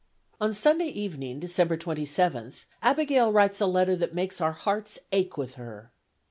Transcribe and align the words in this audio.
On 0.39 0.51
Sunday 0.51 0.87
evening, 0.87 1.39
December 1.39 1.77
27th, 1.77 2.65
Abigail 2.81 3.31
writes 3.31 3.61
a 3.61 3.67
letter 3.67 3.95
that 3.95 4.15
makes 4.15 4.41
our 4.41 4.53
hearts 4.53 4.97
ache 5.11 5.37
with 5.37 5.53
her. 5.61 5.91